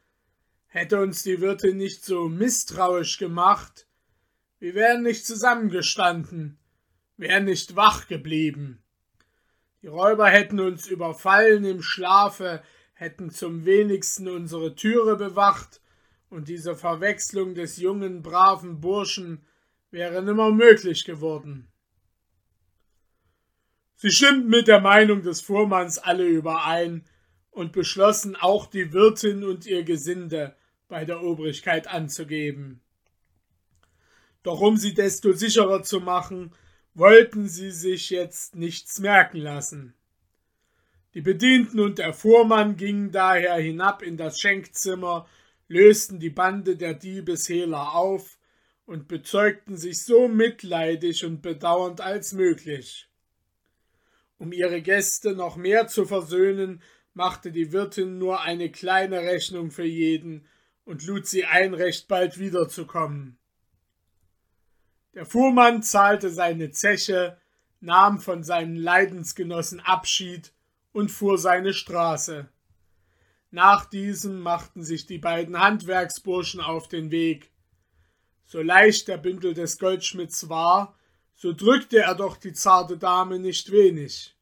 [0.68, 3.88] hätte uns die Wirtin nicht so misstrauisch gemacht,
[4.60, 6.60] wir wären nicht zusammengestanden,
[7.18, 8.84] wären nicht wach geblieben.
[9.82, 12.62] Die Räuber hätten uns überfallen im Schlafe,
[12.94, 15.82] hätten zum wenigsten unsere Türe bewacht,
[16.30, 19.44] und diese Verwechslung des jungen, braven Burschen
[19.90, 21.71] wäre nimmer möglich geworden.
[24.02, 27.06] Sie stimmten mit der Meinung des Fuhrmanns alle überein
[27.52, 30.56] und beschlossen auch die Wirtin und ihr Gesinde
[30.88, 32.82] bei der Obrigkeit anzugeben.
[34.42, 36.52] Doch um sie desto sicherer zu machen,
[36.96, 39.94] wollten sie sich jetzt nichts merken lassen.
[41.14, 45.28] Die Bedienten und der Fuhrmann gingen daher hinab in das Schenkzimmer,
[45.68, 48.40] lösten die Bande der Diebeshehler auf
[48.88, 53.08] und bezeugten sich so mitleidig und bedauernd als möglich.
[54.42, 56.82] Um ihre Gäste noch mehr zu versöhnen,
[57.14, 60.48] machte die Wirtin nur eine kleine Rechnung für jeden
[60.84, 63.38] und lud sie ein, recht bald wiederzukommen.
[65.14, 67.38] Der Fuhrmann zahlte seine Zeche,
[67.82, 70.52] nahm von seinen Leidensgenossen Abschied
[70.92, 72.50] und fuhr seine Straße.
[73.52, 77.52] Nach diesem machten sich die beiden Handwerksburschen auf den Weg.
[78.48, 80.98] So leicht der Bündel des Goldschmidts war,
[81.42, 84.38] so drückte er doch die zarte Dame nicht wenig.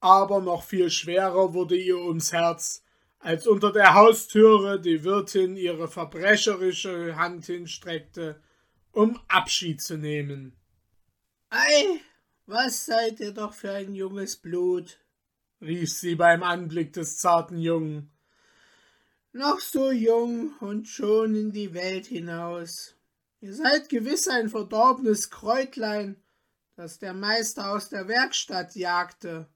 [0.00, 2.82] Aber noch viel schwerer wurde ihr ums Herz,
[3.20, 8.42] als unter der Haustüre die Wirtin ihre verbrecherische Hand hinstreckte,
[8.90, 10.56] um Abschied zu nehmen.
[11.50, 12.00] Ei,
[12.46, 14.98] was seid ihr doch für ein junges Blut,
[15.60, 18.10] rief sie beim Anblick des zarten Jungen.
[19.30, 22.96] Noch so jung und schon in die Welt hinaus.
[23.42, 26.14] Ihr seid gewiss ein verdorbenes Kräutlein,
[26.76, 29.48] das der Meister aus der Werkstatt jagte.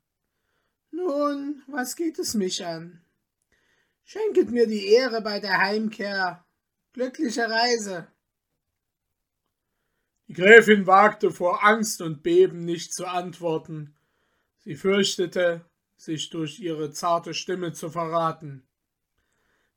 [0.90, 3.00] Nun, was geht es mich an?
[4.04, 6.44] Schenket mir die Ehre bei der Heimkehr.
[6.94, 8.08] Glückliche Reise.
[10.26, 13.94] Die Gräfin wagte vor Angst und Beben nicht zu antworten.
[14.64, 15.64] Sie fürchtete,
[15.96, 18.66] sich durch ihre zarte Stimme zu verraten.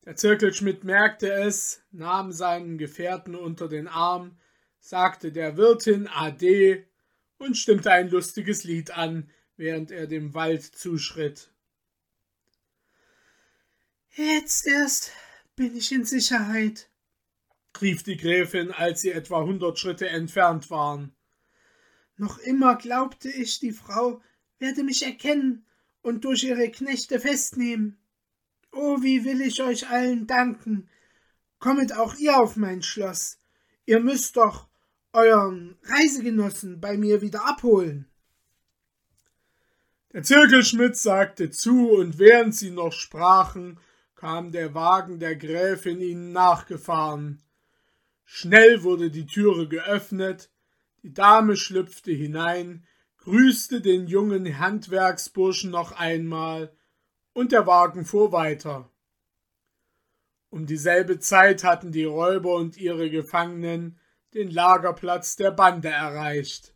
[0.10, 4.40] Der Zirkelschmidt merkte es, nahm seinen Gefährten unter den Arm,
[4.80, 6.84] sagte der Wirtin Ade
[7.38, 11.52] und stimmte ein lustiges Lied an, während er dem Wald zuschritt.
[14.16, 15.12] Jetzt erst
[15.56, 16.90] bin ich in Sicherheit,
[17.80, 21.16] rief die Gräfin, als sie etwa hundert Schritte entfernt waren.
[22.18, 24.24] Noch immer glaubte ich, die Frau
[24.58, 25.68] werde mich erkennen
[26.02, 27.99] und durch ihre Knechte festnehmen.
[28.72, 30.90] Oh, wie will ich euch allen danken.
[31.60, 33.40] Kommet auch ihr auf mein Schloss.
[33.86, 34.68] Ihr müsst doch
[35.14, 38.08] euren Reisegenossen bei mir wieder abholen.
[40.14, 43.80] Der Zirkelschmidt sagte zu, und während sie noch sprachen,
[44.16, 47.42] kam der Wagen der Gräfin ihnen nachgefahren.
[48.26, 50.50] Schnell wurde die Türe geöffnet,
[51.04, 52.86] die Dame schlüpfte hinein,
[53.18, 56.76] grüßte den jungen Handwerksburschen noch einmal,
[57.40, 58.92] und der Wagen fuhr weiter.
[60.50, 63.98] Um dieselbe Zeit hatten die Räuber und ihre Gefangenen
[64.34, 66.76] den Lagerplatz der Bande erreicht.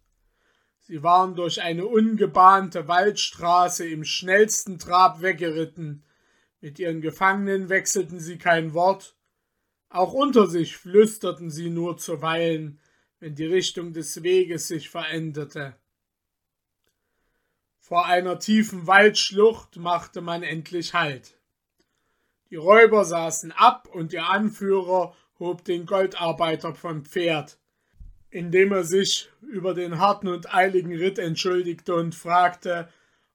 [0.80, 6.06] Sie waren durch eine ungebahnte Waldstraße im schnellsten Trab weggeritten.
[6.62, 9.18] Mit ihren Gefangenen wechselten sie kein Wort,
[9.90, 12.80] auch unter sich flüsterten sie nur zuweilen,
[13.20, 15.76] wenn die Richtung des Weges sich veränderte.
[17.86, 21.38] Vor einer tiefen Waldschlucht machte man endlich Halt.
[22.50, 27.60] Die Räuber saßen ab und ihr Anführer hob den Goldarbeiter vom Pferd,
[28.30, 32.88] indem er sich über den harten und eiligen Ritt entschuldigte und fragte,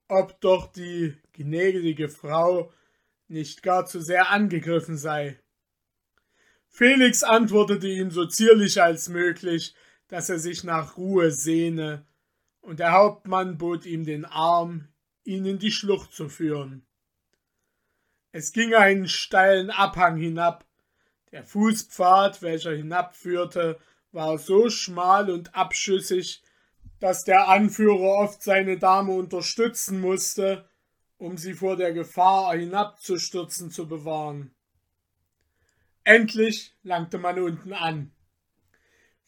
[0.09, 2.73] ob doch die gnädige Frau
[3.27, 5.39] nicht gar zu sehr angegriffen sei.
[6.69, 9.75] Felix antwortete ihm so zierlich als möglich,
[10.09, 12.08] dass er sich nach Ruhe sehne,
[12.69, 14.89] und der Hauptmann bot ihm den Arm,
[15.25, 16.87] ihn in die Schlucht zu führen.
[18.31, 20.67] Es ging einen steilen Abhang hinab.
[21.33, 23.79] Der Fußpfad, welcher hinabführte,
[24.13, 26.43] war so schmal und abschüssig,
[27.01, 30.69] dass der Anführer oft seine Dame unterstützen musste,
[31.17, 34.55] um sie vor der Gefahr hinabzustürzen zu bewahren.
[36.05, 38.13] Endlich langte man unten an.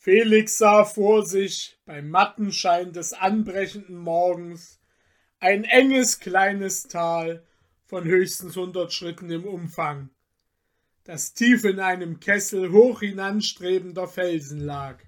[0.03, 4.81] Felix sah vor sich beim matten Schein des anbrechenden Morgens
[5.41, 7.47] ein enges kleines Tal
[7.85, 10.09] von höchstens hundert Schritten im Umfang,
[11.05, 15.05] das tief in einem Kessel hoch hinanstrebender Felsen lag.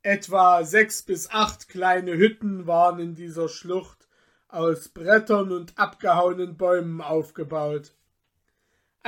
[0.00, 4.08] Etwa sechs bis acht kleine Hütten waren in dieser Schlucht
[4.48, 7.92] aus Brettern und abgehauenen Bäumen aufgebaut.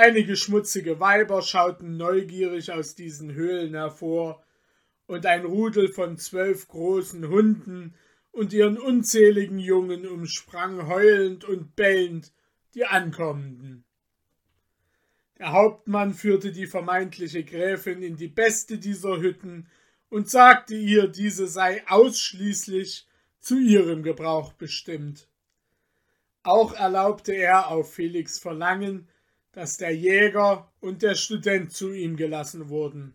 [0.00, 4.44] Einige schmutzige Weiber schauten neugierig aus diesen Höhlen hervor,
[5.08, 7.96] und ein Rudel von zwölf großen Hunden
[8.30, 12.32] und ihren unzähligen Jungen umsprang heulend und bellend
[12.74, 13.84] die Ankommenden.
[15.36, 19.66] Der Hauptmann führte die vermeintliche Gräfin in die beste dieser Hütten
[20.10, 23.08] und sagte ihr, diese sei ausschließlich
[23.40, 25.28] zu ihrem Gebrauch bestimmt.
[26.44, 29.08] Auch erlaubte er auf Felix Verlangen,
[29.52, 33.14] dass der Jäger und der Student zu ihm gelassen wurden.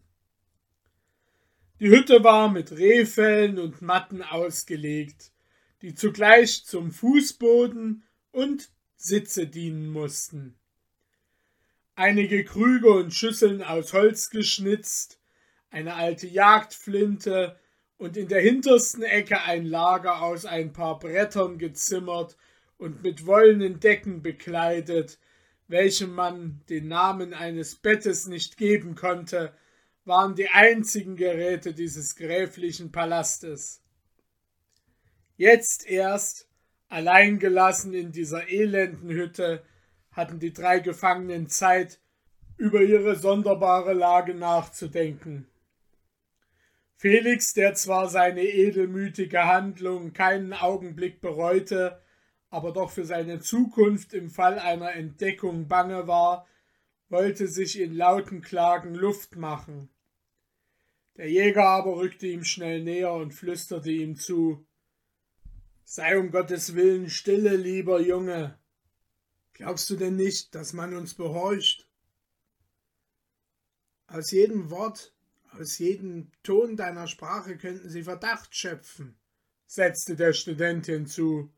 [1.79, 5.31] Die Hütte war mit Rehfellen und Matten ausgelegt.
[5.84, 10.57] die zugleich zum Fußboden und Sitze dienen mussten.
[11.95, 15.19] Einige Krüge und Schüsseln aus Holz geschnitzt,
[15.69, 17.59] eine alte Jagdflinte
[17.97, 22.38] und in der hintersten Ecke ein Lager aus ein paar Brettern gezimmert
[22.77, 25.19] und mit wollenen Decken bekleidet,
[25.74, 29.53] welchem man den Namen eines Bettes nicht geben konnte,
[30.05, 33.82] waren die einzigen Geräte dieses gräflichen Palastes.
[35.36, 36.47] Jetzt erst,
[36.89, 39.63] allein gelassen in dieser elenden Hütte,
[40.11, 41.99] hatten die drei Gefangenen Zeit,
[42.57, 45.47] über ihre sonderbare Lage nachzudenken.
[46.95, 51.99] Felix, der zwar seine edelmütige Handlung keinen Augenblick bereute,
[52.53, 56.47] aber doch für seine Zukunft im Fall einer Entdeckung bange war,
[57.09, 59.89] wollte sich in lauten Klagen Luft machen.
[61.17, 64.67] Der Jäger aber rückte ihm schnell näher und flüsterte ihm zu
[65.83, 68.59] Sei um Gottes willen stille, lieber Junge.
[69.53, 71.89] Glaubst du denn nicht, dass man uns behorcht?
[74.05, 75.15] Aus jedem Wort,
[75.57, 79.17] aus jedem Ton deiner Sprache könnten sie Verdacht schöpfen,
[79.65, 81.51] setzte der Student hinzu.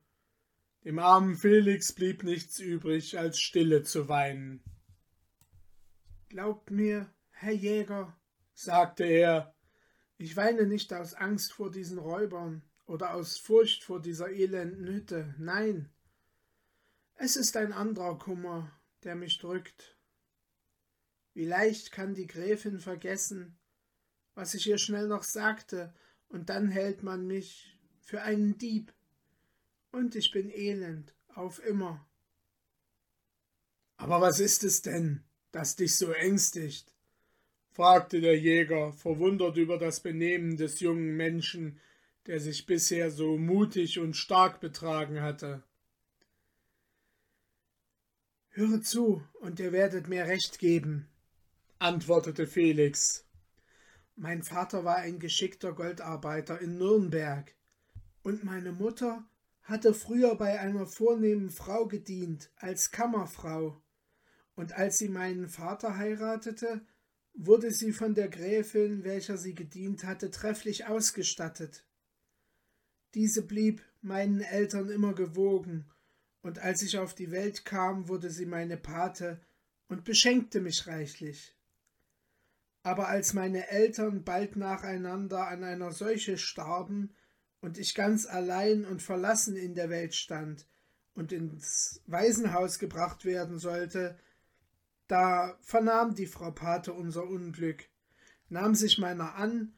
[0.86, 4.64] Dem armen Felix blieb nichts übrig, als Stille zu weinen.
[6.30, 8.16] Glaubt mir, Herr Jäger,
[8.54, 9.56] sagte er,
[10.18, 15.34] ich weine nicht aus Angst vor diesen Räubern oder aus Furcht vor dieser elenden Hütte,
[15.40, 15.90] nein,
[17.16, 18.72] es ist ein anderer Kummer,
[19.04, 19.98] der mich drückt.
[21.34, 23.58] Wie leicht kann die Gräfin vergessen,
[24.36, 25.96] was ich ihr schnell noch sagte,
[26.28, 28.94] und dann hält man mich für einen Dieb.
[29.96, 32.06] Und ich bin elend, auf immer.
[33.96, 35.24] Aber was ist es denn,
[35.54, 36.94] das dich so ängstigt?
[37.72, 41.80] fragte der Jäger, verwundert über das Benehmen des jungen Menschen,
[42.26, 45.64] der sich bisher so mutig und stark betragen hatte.
[48.50, 51.08] Höre zu, und ihr werdet mir recht geben,
[51.80, 53.26] antwortete Felix.
[54.18, 57.56] Mein Vater war ein geschickter Goldarbeiter in Nürnberg,
[58.24, 59.26] und meine Mutter
[59.66, 63.82] hatte früher bei einer vornehmen Frau gedient als Kammerfrau,
[64.56, 66.86] und als sie meinen Vater heiratete,
[67.34, 71.86] wurde sie von der Gräfin, welcher sie gedient hatte, trefflich ausgestattet.
[73.16, 75.92] Diese blieb meinen Eltern immer gewogen,
[76.42, 79.42] und als ich auf die Welt kam, wurde sie meine Pate
[79.88, 81.56] und beschenkte mich reichlich.
[82.84, 87.16] Aber als meine Eltern bald nacheinander an einer Seuche starben
[87.66, 90.68] und ich ganz allein und verlassen in der Welt stand
[91.16, 94.20] und ins Waisenhaus gebracht werden sollte,
[95.08, 97.90] da vernahm die Frau Pate unser Unglück,
[98.50, 99.74] nahm sich meiner an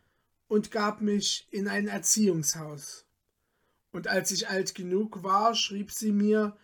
[0.50, 3.08] und gab mich in ein Erziehungshaus.
[3.92, 6.58] Und als ich alt genug war, schrieb sie mir,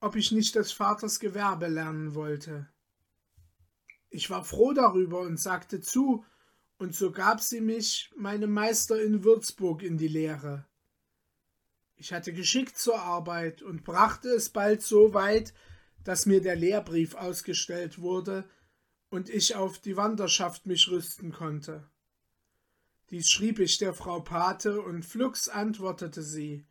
[0.00, 2.70] ob ich nicht des Vaters Gewerbe lernen wollte.
[4.08, 6.24] Ich war froh darüber und sagte zu,
[6.78, 10.69] und so gab sie mich meinem Meister in Würzburg in die Lehre.
[12.00, 15.52] Ich hatte Geschick zur Arbeit und brachte es bald so weit,
[16.02, 18.48] dass mir der Lehrbrief ausgestellt wurde
[19.10, 21.86] und ich auf die Wanderschaft mich rüsten konnte.
[23.10, 26.64] Dies schrieb ich der Frau Pate, und flugs antwortete sie,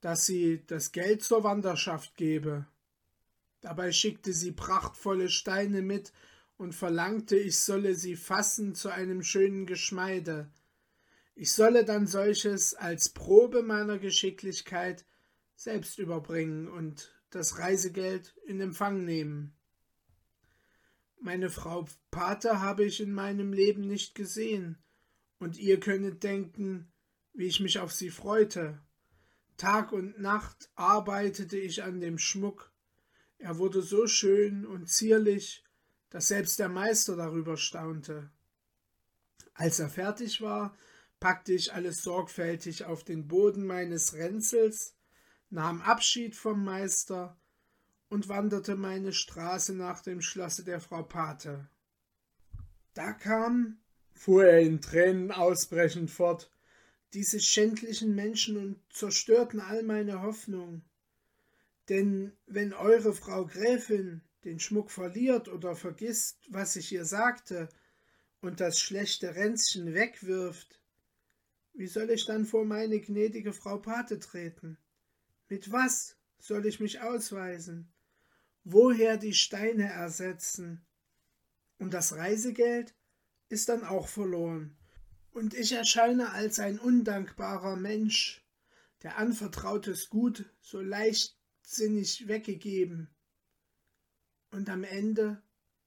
[0.00, 2.66] dass sie das Geld zur Wanderschaft gebe.
[3.60, 6.14] Dabei schickte sie prachtvolle Steine mit
[6.56, 10.50] und verlangte, ich solle sie fassen zu einem schönen Geschmeide.
[11.38, 15.04] Ich solle dann solches als Probe meiner Geschicklichkeit
[15.54, 19.54] selbst überbringen und das Reisegeld in Empfang nehmen.
[21.20, 24.78] Meine Frau Pater habe ich in meinem Leben nicht gesehen,
[25.38, 26.90] und ihr könnet denken,
[27.34, 28.80] wie ich mich auf sie freute.
[29.58, 32.72] Tag und Nacht arbeitete ich an dem Schmuck.
[33.36, 35.64] Er wurde so schön und zierlich,
[36.08, 38.30] dass selbst der Meister darüber staunte.
[39.52, 40.74] Als er fertig war,
[41.20, 44.94] packte ich alles sorgfältig auf den Boden meines Ränzels
[45.50, 47.38] nahm Abschied vom Meister
[48.08, 51.68] und wanderte meine Straße nach dem Schlosse der Frau Pate.
[52.94, 53.78] Da kam,
[54.12, 56.50] fuhr er in Tränen ausbrechend fort,
[57.14, 60.82] diese schändlichen Menschen und zerstörten all meine Hoffnung.
[61.88, 67.68] Denn wenn eure Frau Gräfin den Schmuck verliert oder vergisst, was ich ihr sagte,
[68.40, 70.75] und das schlechte Ränzchen wegwirft,
[71.76, 74.78] wie soll ich dann vor meine gnädige Frau Pate treten?
[75.48, 77.92] Mit was soll ich mich ausweisen?
[78.64, 80.86] Woher die Steine ersetzen?
[81.78, 82.94] Und das Reisegeld
[83.48, 84.76] ist dann auch verloren.
[85.32, 88.42] Und ich erscheine als ein undankbarer Mensch,
[89.02, 93.14] der anvertrautes Gut so leichtsinnig weggegeben.
[94.50, 95.42] Und am Ende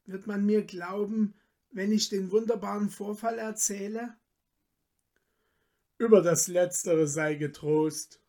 [0.06, 1.34] wird man mir glauben,
[1.72, 4.16] wenn ich den wunderbaren Vorfall erzähle?
[6.00, 8.22] Über das Letztere sei getrost,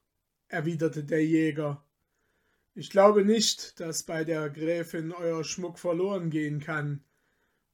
[0.48, 1.84] erwiderte der Jäger.
[2.74, 7.04] Ich glaube nicht, dass bei der Gräfin euer Schmuck verloren gehen kann,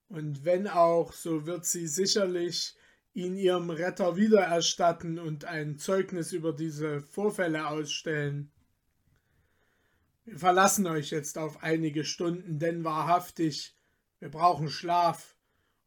[0.09, 2.77] und wenn auch, so wird sie sicherlich
[3.15, 8.53] ihn ihrem Retter wiedererstatten und ein Zeugnis über diese Vorfälle ausstellen.
[10.27, 13.75] Wir verlassen euch jetzt auf einige Stunden, denn wahrhaftig,
[14.19, 15.37] wir brauchen Schlaf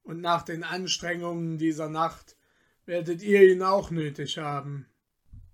[0.01, 2.35] und nach den Anstrengungen dieser Nacht
[2.89, 4.87] werdet ihr ihn auch nötig haben.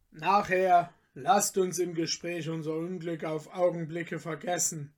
[0.09, 4.93] Nachher lasst uns im Gespräch unser Unglück auf Augenblicke vergessen.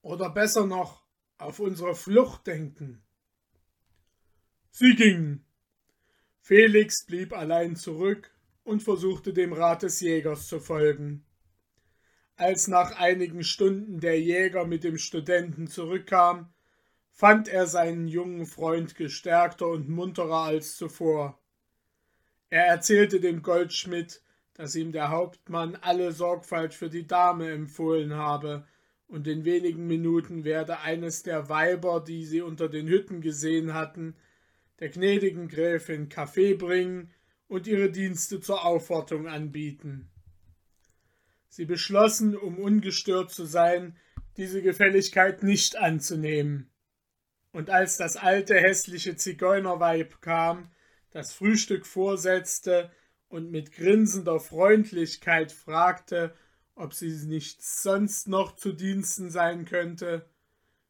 [0.00, 1.04] Oder besser noch,
[1.36, 3.02] auf unsere Flucht denken.
[4.70, 5.44] Sie gingen.
[6.40, 8.30] Felix blieb allein zurück
[8.64, 11.26] und versuchte dem Rat des Jägers zu folgen.
[12.36, 16.50] Als nach einigen Stunden der Jäger mit dem Studenten zurückkam,
[17.10, 21.38] fand er seinen jungen Freund gestärkter und munterer als zuvor.
[22.52, 24.20] Er erzählte dem Goldschmidt,
[24.52, 28.66] dass ihm der Hauptmann alle Sorgfalt für die Dame empfohlen habe,
[29.08, 34.16] und in wenigen Minuten werde eines der Weiber, die sie unter den Hütten gesehen hatten,
[34.80, 37.10] der gnädigen Gräfin Kaffee bringen
[37.48, 40.10] und ihre Dienste zur Aufwartung anbieten.
[41.48, 43.96] Sie beschlossen, um ungestört zu sein,
[44.36, 46.70] diese Gefälligkeit nicht anzunehmen.
[47.50, 50.70] Und als das alte hässliche Zigeunerweib kam,
[51.12, 52.90] das Frühstück vorsetzte
[53.28, 56.34] und mit grinsender Freundlichkeit fragte,
[56.74, 60.26] ob sie nicht sonst noch zu Diensten sein könnte,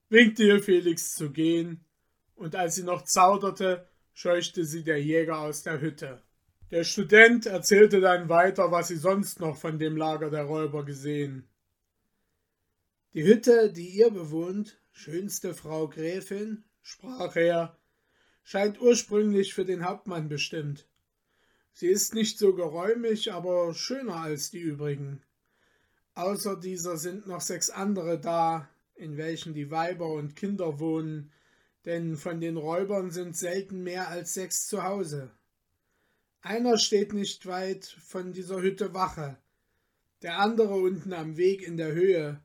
[0.08, 1.84] winkte ihr Felix zu gehen,
[2.34, 6.22] und als sie noch zauderte, scheuchte sie der Jäger aus der Hütte.
[6.70, 11.48] Der Student erzählte dann weiter, was sie sonst noch von dem Lager der Räuber gesehen.
[13.12, 17.76] Die Hütte, die ihr bewohnt, schönste Frau Gräfin, sprach er,
[18.42, 20.86] scheint ursprünglich für den Hauptmann bestimmt.
[21.72, 25.22] Sie ist nicht so geräumig, aber schöner als die übrigen.
[26.14, 31.32] Außer dieser sind noch sechs andere da, in welchen die Weiber und Kinder wohnen,
[31.84, 35.30] denn von den Räubern sind selten mehr als sechs zu Hause.
[36.42, 39.38] Einer steht nicht weit von dieser Hütte Wache,
[40.22, 42.40] der andere unten am Weg in der Höhe,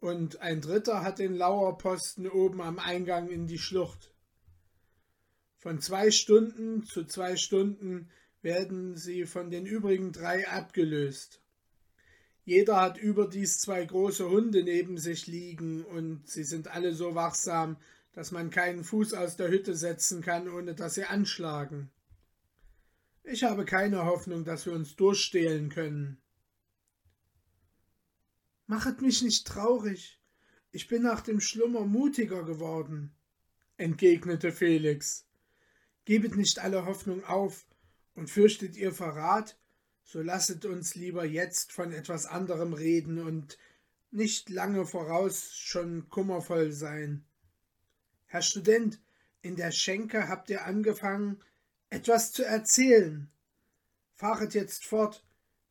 [0.00, 4.12] und ein dritter hat den Lauerposten oben am Eingang in die Schlucht.
[5.66, 8.08] Von zwei Stunden zu zwei Stunden
[8.40, 11.42] werden sie von den übrigen drei abgelöst.
[12.44, 17.78] Jeder hat überdies zwei große Hunde neben sich liegen, und sie sind alle so wachsam,
[18.12, 21.90] dass man keinen Fuß aus der Hütte setzen kann, ohne dass sie anschlagen.
[23.24, 26.22] Ich habe keine Hoffnung, dass wir uns durchstehlen können.
[28.68, 30.20] Machet mich nicht traurig.
[30.70, 33.16] Ich bin nach dem Schlummer mutiger geworden,
[33.78, 35.25] entgegnete Felix.
[36.06, 37.66] Gebet nicht alle Hoffnung auf
[38.14, 39.58] und fürchtet ihr Verrat,
[40.02, 43.58] so lasset uns lieber jetzt von etwas anderem reden und
[44.12, 47.24] nicht lange voraus schon kummervoll sein.
[48.26, 49.00] Herr Student,
[49.42, 51.42] in der Schenke habt ihr angefangen,
[51.90, 53.28] etwas zu erzählen.
[54.14, 55.24] Fahret jetzt fort,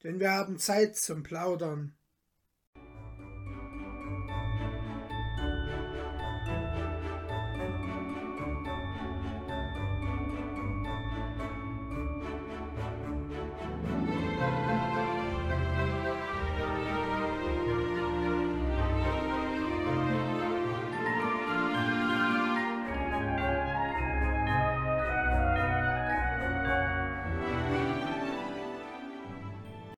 [0.04, 1.96] denn wir haben Zeit zum Plaudern.